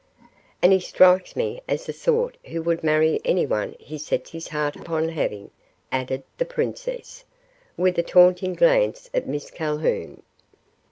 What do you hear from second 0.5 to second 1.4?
"And he strikes